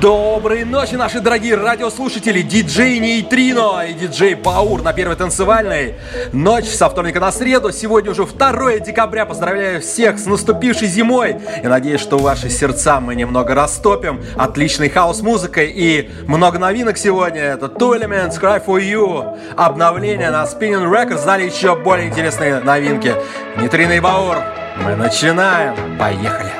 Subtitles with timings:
[0.00, 5.96] Доброй ночи, наши дорогие радиослушатели, диджей Нейтрино и диджей Баур на первой танцевальной.
[6.32, 9.26] Ночь со вторника на среду, сегодня уже 2 декабря.
[9.26, 15.70] Поздравляю всех с наступившей зимой и надеюсь, что ваши сердца мы немного растопим отличной хаос-музыкой
[15.70, 17.42] и много новинок сегодня.
[17.42, 23.14] Это Two Elements, Cry For You, обновление на Spinning Records, знали еще более интересные новинки.
[23.58, 24.38] Нейтрино и Баур,
[24.82, 26.59] мы начинаем, поехали!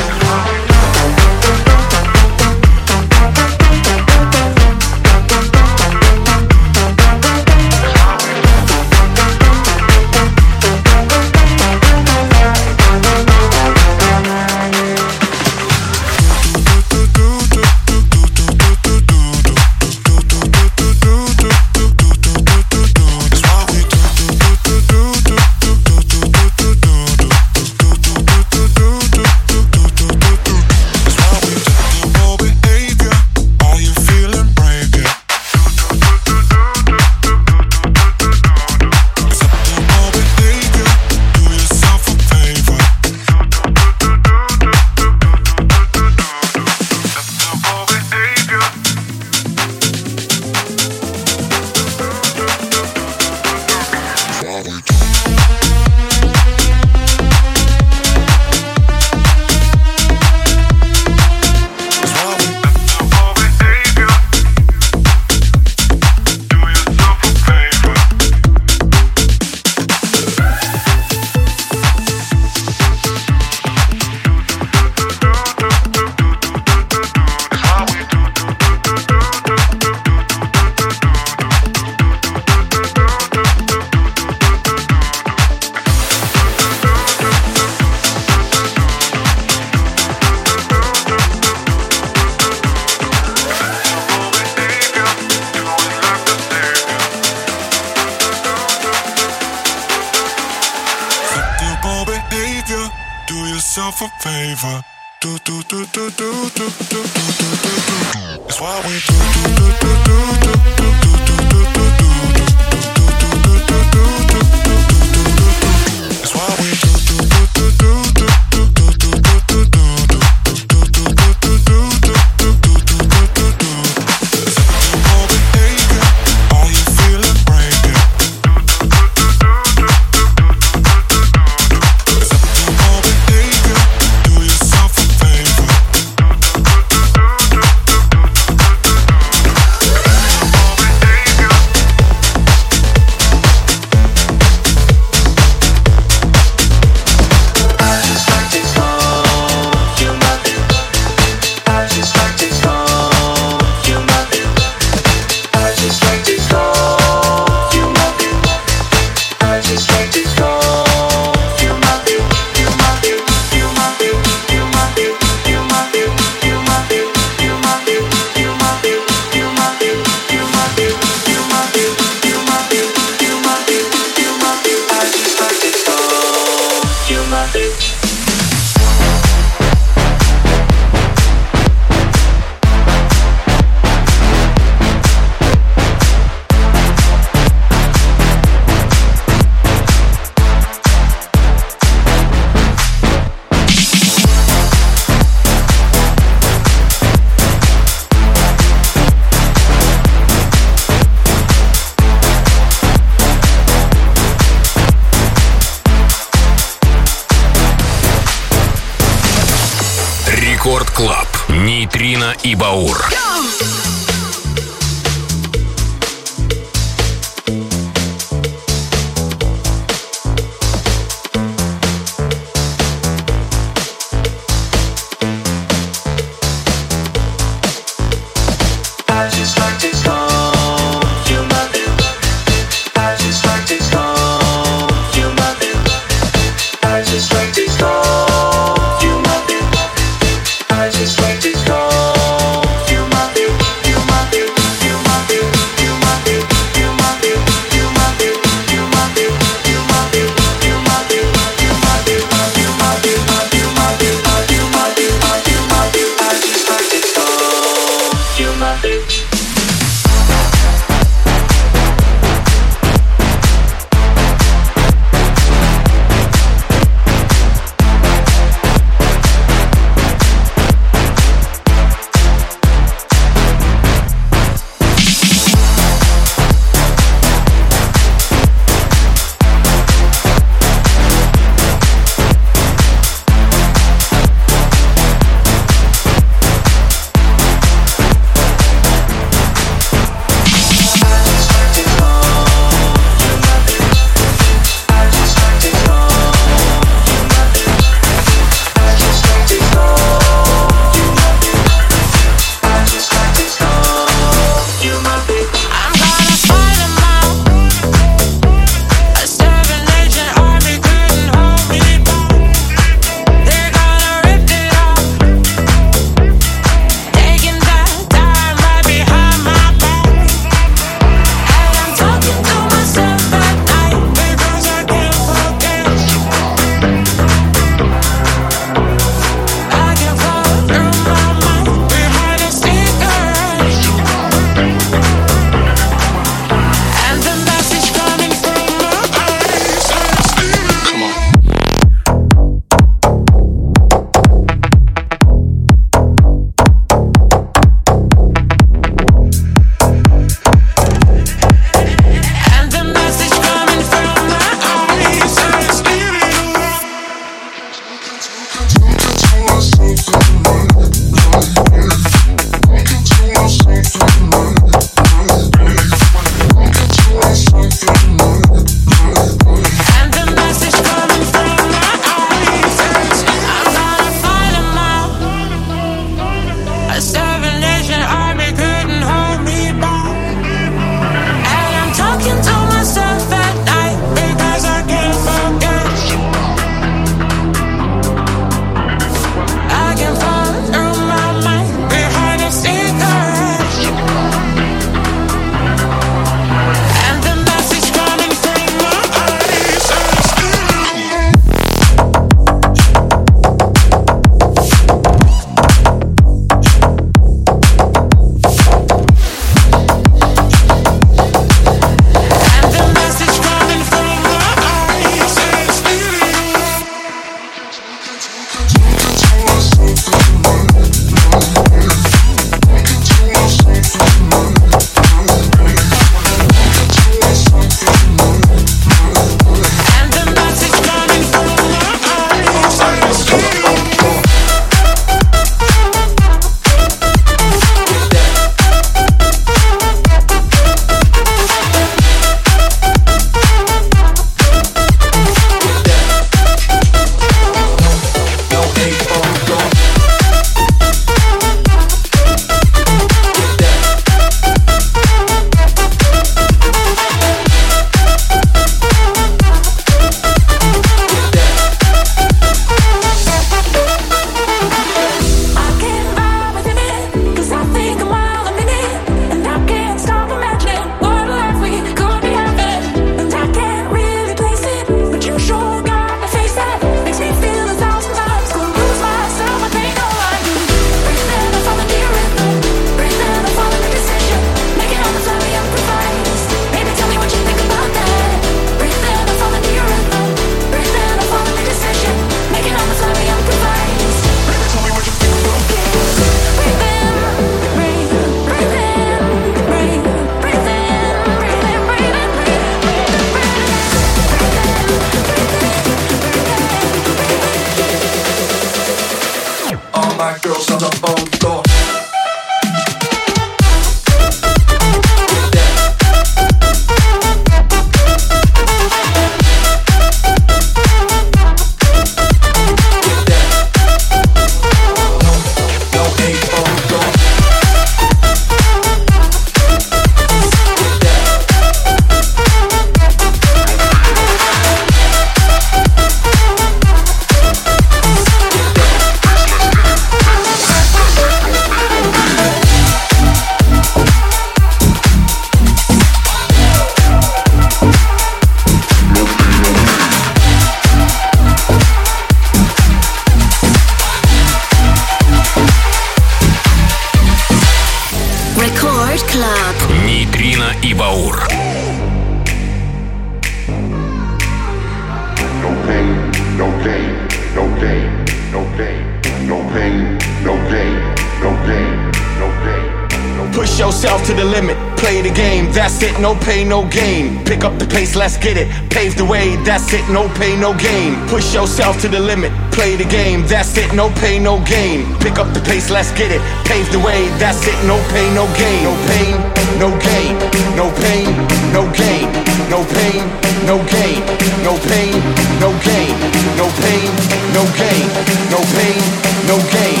[576.28, 577.42] no pain, no gain.
[577.46, 580.76] Pick up the pace, let's get it, pave the way, that's it, no pain, no
[580.76, 581.16] gain.
[581.26, 585.06] Push yourself to the limit, play the game, that's it, no pain, no gain.
[585.24, 588.44] Pick up the pace, let's get it, pave the way, that's it, no pain, no
[588.60, 588.84] gain.
[588.84, 589.36] No pain,
[589.80, 590.32] no gain,
[590.76, 591.28] no pain,
[591.72, 592.28] no gain,
[592.68, 593.24] no pain,
[593.64, 594.20] no gain,
[594.68, 595.16] no pain,
[595.64, 596.12] no gain,
[596.60, 597.08] no pain,
[597.56, 598.06] no gain,
[598.52, 599.00] no pain,
[599.48, 600.00] no gain.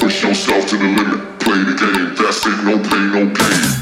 [0.00, 3.79] Push yourself to the limit, play the game, that's it, no pain, no gain.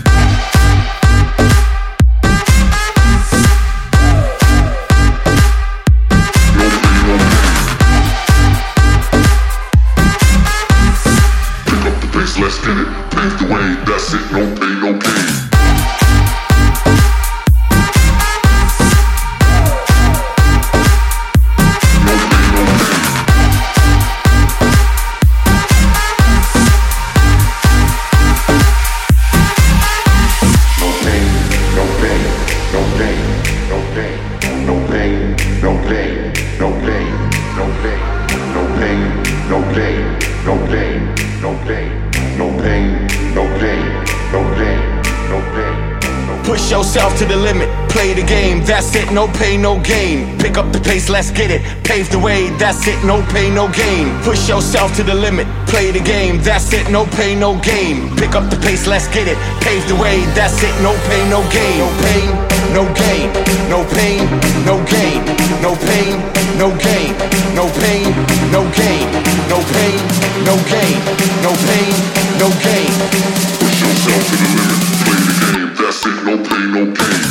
[49.08, 50.38] It, no pain, no gain.
[50.38, 53.68] Pick up the pace, let's get it, pave the way, that's it, no pain, no
[53.68, 54.08] gain.
[54.22, 58.14] Push yourself to the limit, play the game, that's it, no pain, no gain.
[58.16, 61.40] Pick up the pace, let's get it, pave the way, that's it, no pain, no
[61.50, 61.78] gain.
[61.78, 62.28] No pain,
[62.74, 63.28] no gain,
[63.70, 64.24] no pain,
[64.64, 65.24] no gain,
[65.62, 66.14] no pain,
[66.58, 67.12] no gain,
[67.54, 68.08] no pain,
[68.52, 69.06] no gain,
[69.48, 69.98] no pain,
[70.44, 70.96] no gain,
[71.44, 71.94] no pain,
[72.40, 72.92] no gain.
[73.58, 77.27] Push yourself to the limit, play the game, that's it, no pain, no gain.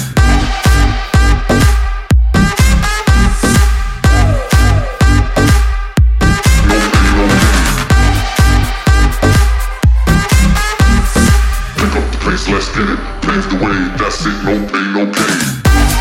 [14.27, 15.96] signal ain't okay.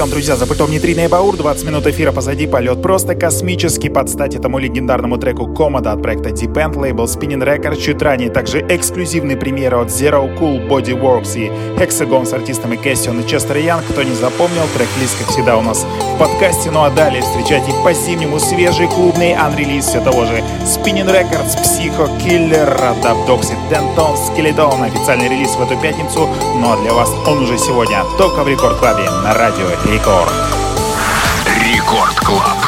[0.00, 4.34] Прием, друзья, за пультом и Баур, 20 минут эфира позади, полет просто космический, под стать
[4.34, 9.36] этому легендарному треку Комода от проекта Deep End, лейбл Spinning Records, чуть ранее также эксклюзивные
[9.36, 14.14] премьеры от Zero Cool, Bodyworks и Hexagon с артистами Кэссион и Честер Янг, кто не
[14.14, 15.84] запомнил, трек-лист, как всегда, у нас
[16.20, 22.14] подкасте, ну а далее встречайте по-зимнему свежий клубный анрелиз все того же Spinning Records, Psycho
[22.18, 26.28] Killer, Adaptoxid, Denton, Skeleton, официальный релиз в эту пятницу,
[26.62, 30.30] а для вас он уже сегодня, только в Рекорд Клабе на радио Рекорд.
[31.64, 32.59] Рекорд Клаб.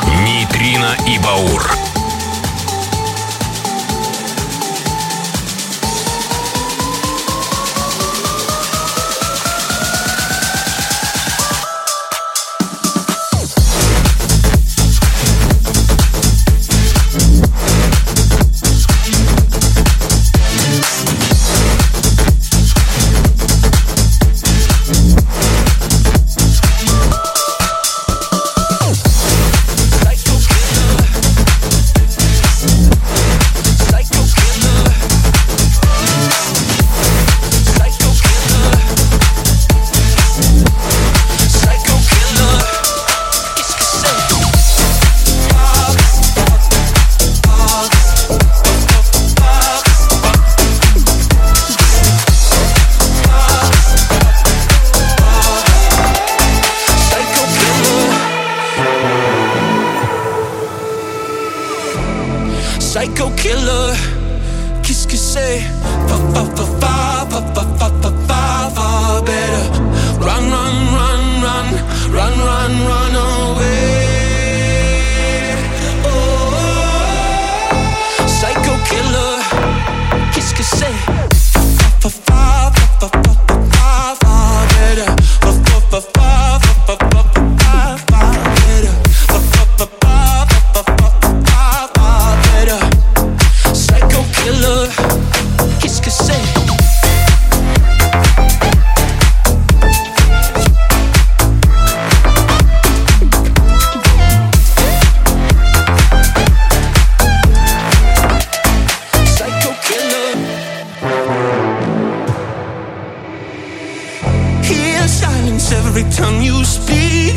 [115.62, 117.35] distance every time you speak.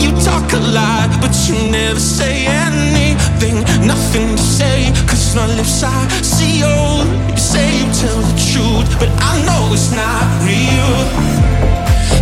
[0.00, 3.56] You talk a lot, but you never say anything.
[3.86, 7.06] Nothing to say, cause my lips are sealed.
[7.30, 10.94] You say you tell the truth, but I know it's not real.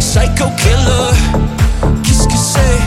[0.01, 1.13] Psycho killer,
[2.03, 2.79] kiss, kiss, say,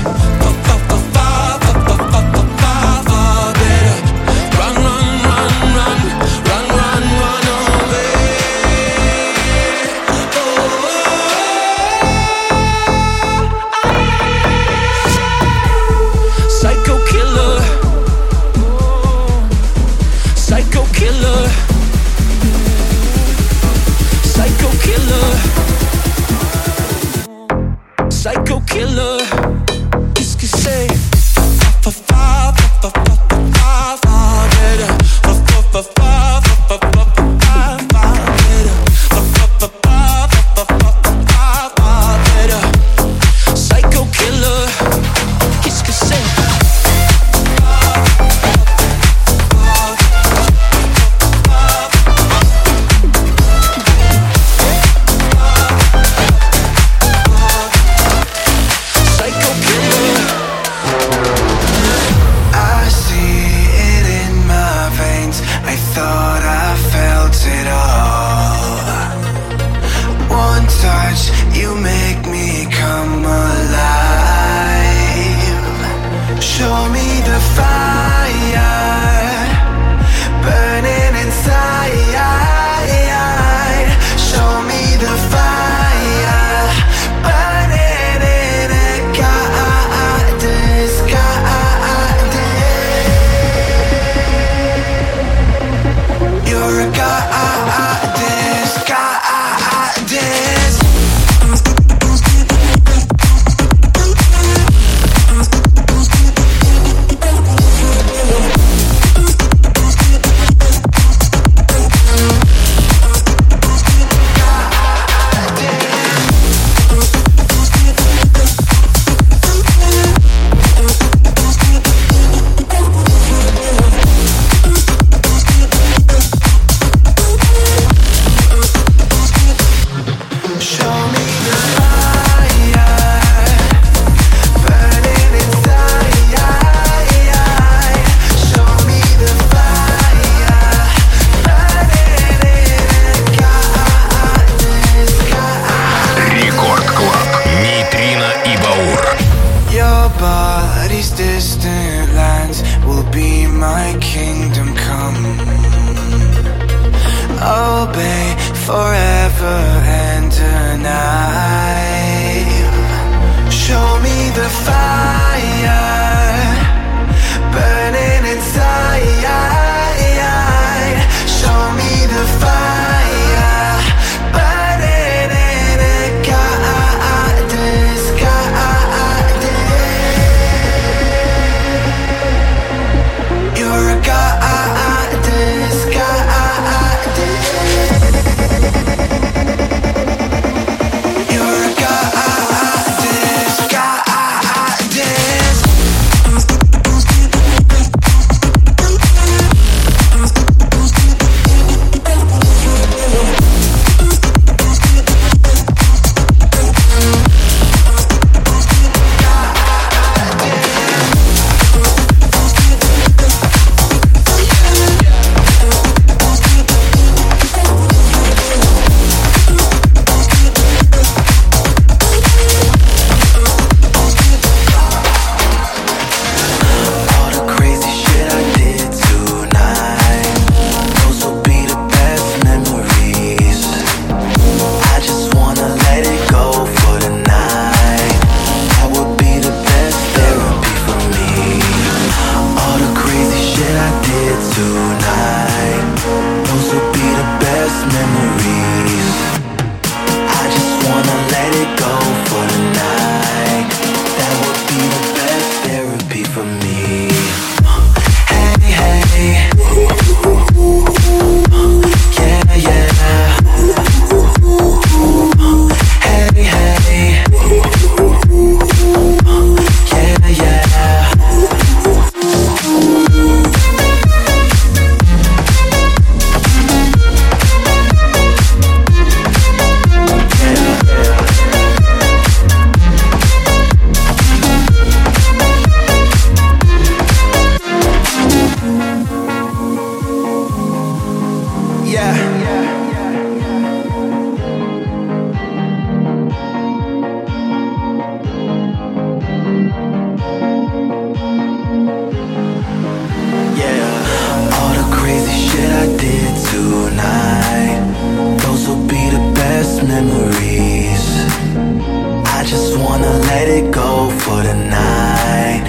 [313.41, 315.63] let it go for the night.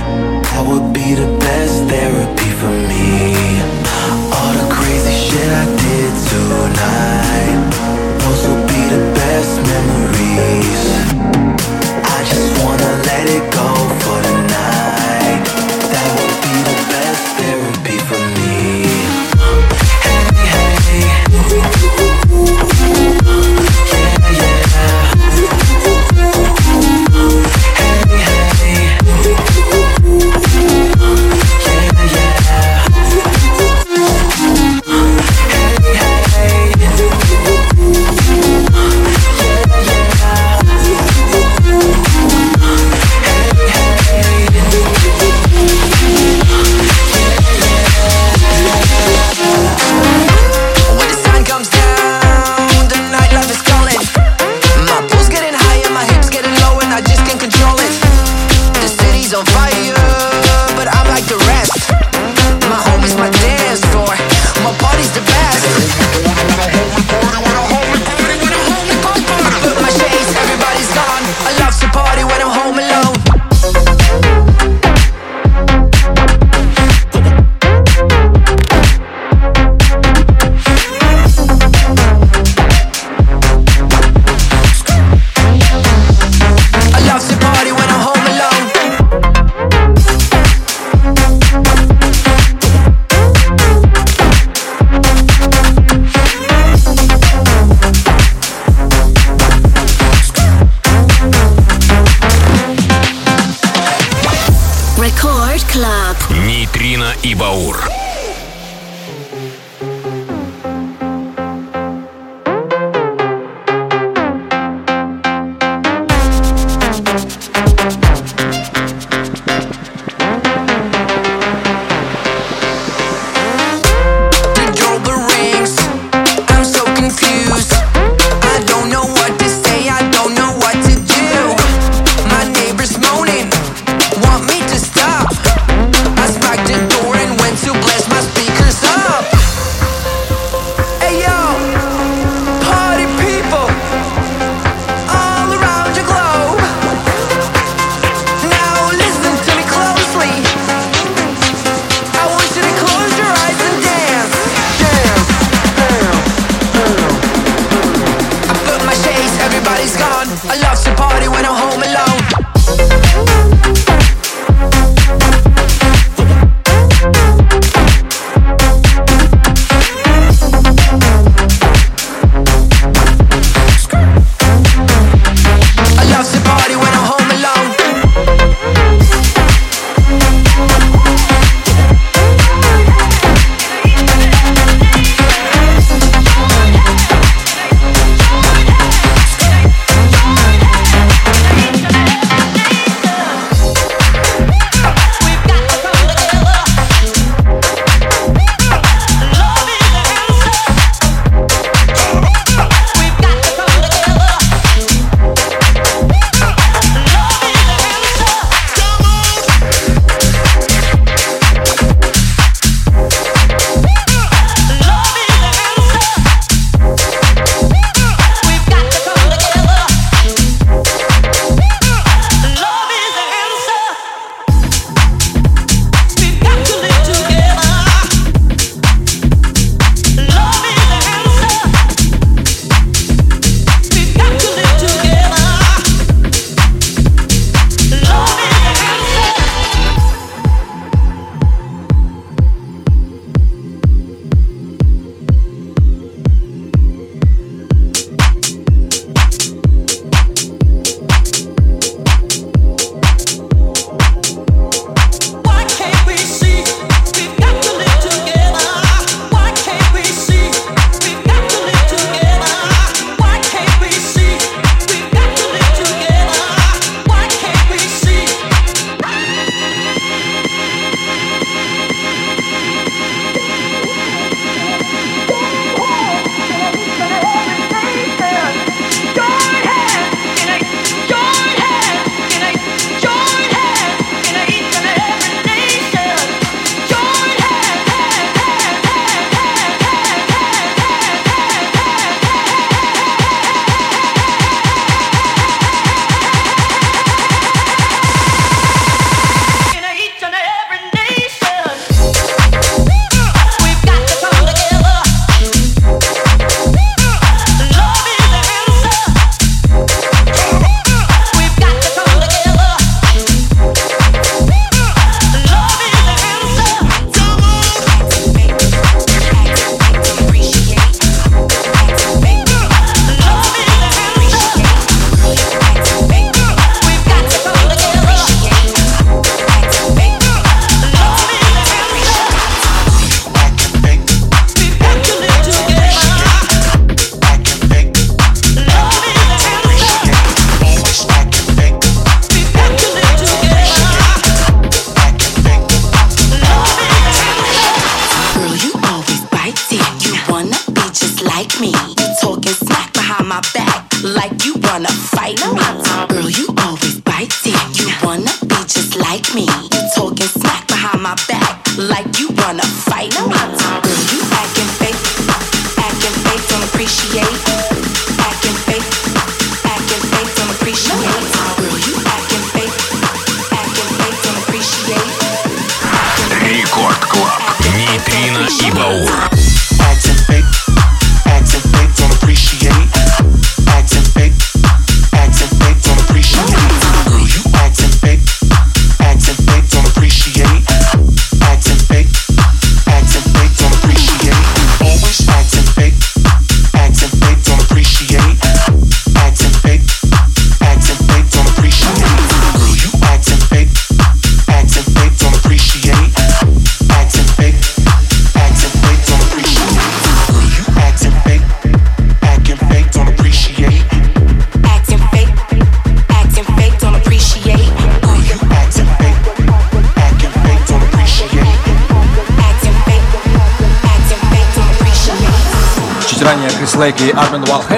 [0.50, 2.31] That would be the best therapy.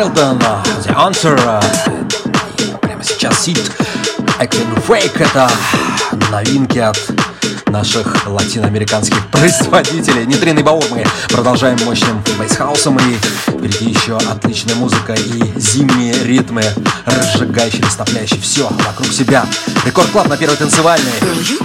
[0.04, 0.38] Ван Хелден
[0.84, 1.64] The Answer.
[2.58, 3.58] И прямо сейчас сид
[4.38, 5.18] Acting Fake.
[5.18, 5.50] Это
[6.30, 6.98] новинки от
[7.68, 10.26] наших латиноамериканских производителей.
[10.26, 13.16] Нейтринный баур мы продолжаем мощным бейсхаусом и
[13.48, 16.62] впереди еще отличная музыка и зимние ритмы,
[17.06, 19.46] разжигающие, растопляющие все вокруг себя.
[19.86, 21.12] Рекорд Клаб на первой танцевальной.
[21.20, 21.58] Girl, you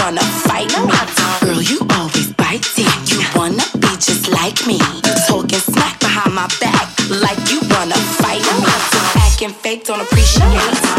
[0.00, 1.49] wanna be
[4.50, 4.74] like me.
[4.74, 8.66] You talking smack behind my back like you wanna fight me.
[9.22, 10.89] Acting fake, don't appreciate.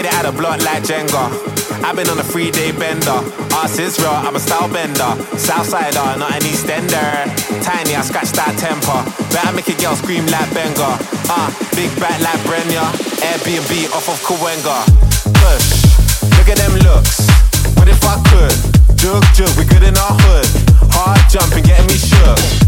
[0.00, 1.28] Made it out of block like Jenga.
[1.84, 3.20] I've been on a three day bender.
[3.52, 5.12] Ass is real, I'm a style bender.
[5.36, 7.28] Southsider, not an Eastender.
[7.60, 8.96] Tiny, I scratch that temper.
[9.28, 10.96] Better make a girl scream like Benga.
[11.28, 12.88] Uh, big back like Brenya.
[13.20, 14.88] Airbnb off of Kawenga.
[15.36, 15.84] Push,
[16.32, 17.28] look at them looks.
[17.76, 18.96] What if I could?
[18.96, 20.48] Jug, jug, we good in our hood.
[20.96, 22.59] Hard jumping, getting me shook.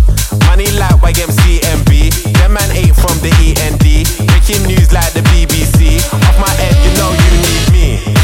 [0.53, 2.35] Money like YMCMB.
[2.35, 4.05] Them man ain't from the END.
[4.29, 5.97] Making news like the BBC.
[6.13, 8.22] Off my head, you know you need me.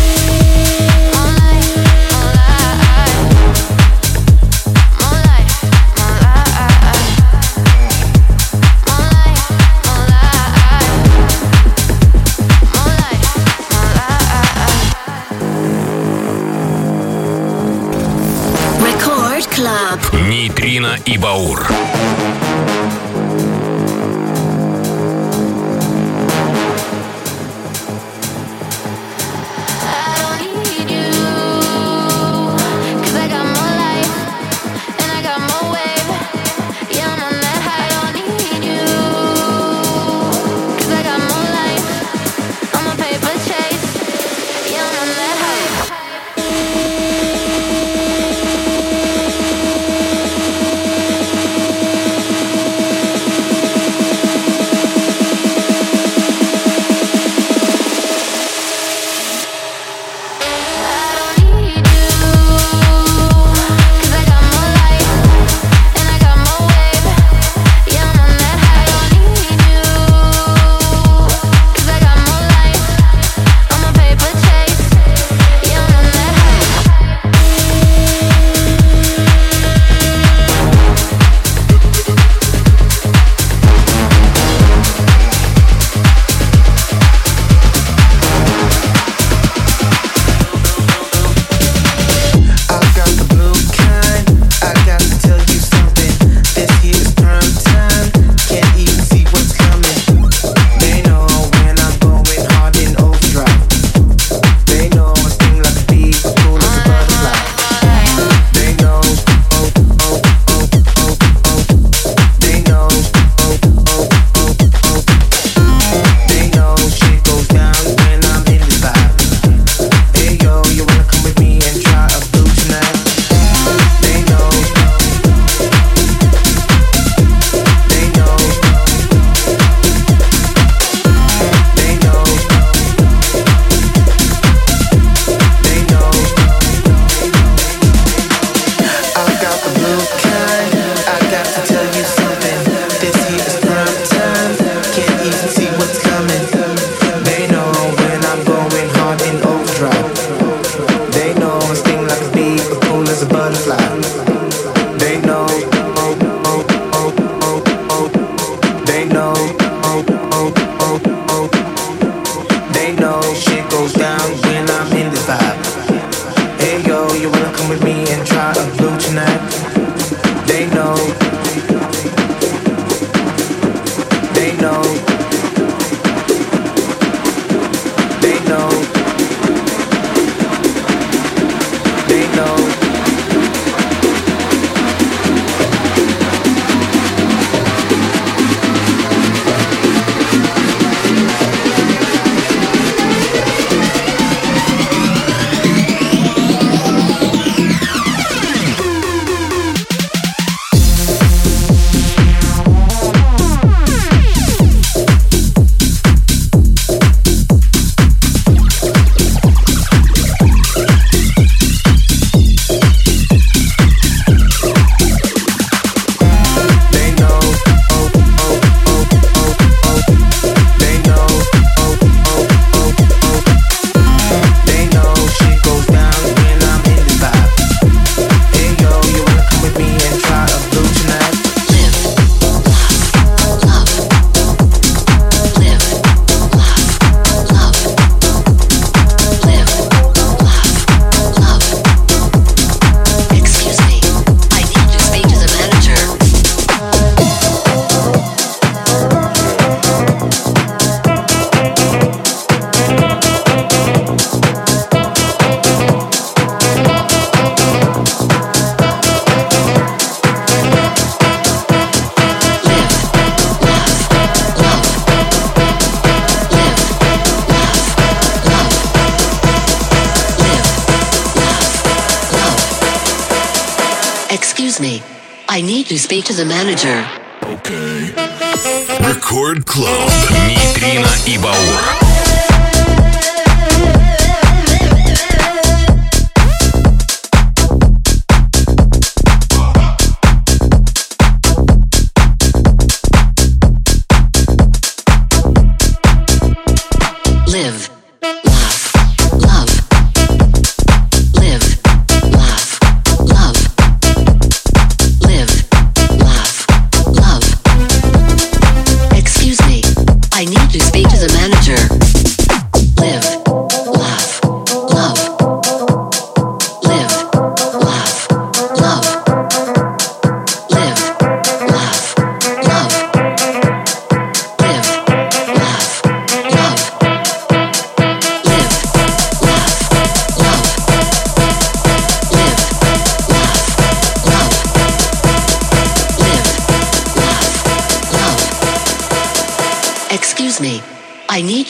[20.49, 21.68] Нейтрино и Баур.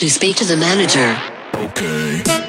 [0.09, 1.15] Speak to the manager.
[1.53, 2.48] Live,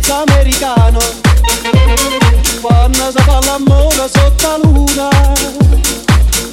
[0.00, 0.98] pezzo americano.
[2.60, 5.08] Quando si fa l'amore sotto la luna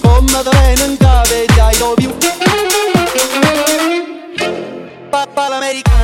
[0.02, 2.14] con te ne in capo e dai dovi
[5.10, 5.96] papà l'americano.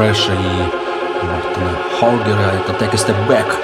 [0.00, 2.52] Фреша и Мартина Холгера.
[2.54, 3.54] Это Take a Step Back.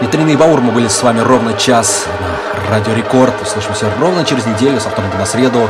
[0.00, 3.34] Витрины и Баур, мы были с вами ровно час на Радио Рекорд.
[3.42, 5.68] Услышимся ровно через неделю, со вторника на среду.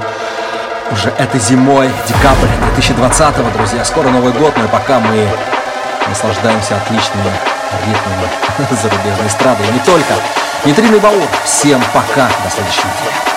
[0.93, 3.83] Уже этой зимой, декабрь 2020 друзья.
[3.87, 5.27] Скоро Новый год, но и пока мы
[6.07, 7.33] наслаждаемся отличными
[7.87, 8.29] ритмами
[8.83, 9.65] зарубежной эстрады.
[9.65, 10.13] И не только.
[10.67, 11.27] Витрины и Баур.
[11.45, 12.29] Всем пока.
[12.45, 13.30] До следующей недели.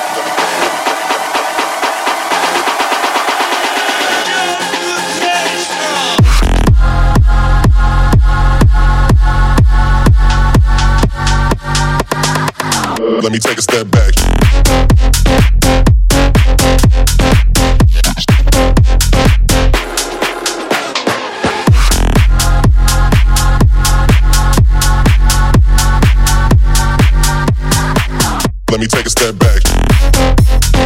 [13.23, 14.13] Let me take a step back.
[28.69, 30.82] Let me take a step back.